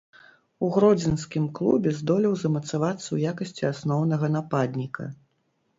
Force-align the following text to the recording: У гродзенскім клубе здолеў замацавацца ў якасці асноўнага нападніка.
У 0.67 0.69
гродзенскім 0.77 1.45
клубе 1.59 1.93
здолеў 1.99 2.33
замацавацца 2.45 3.07
ў 3.11 3.17
якасці 3.35 3.63
асноўнага 3.73 4.33
нападніка. 4.39 5.03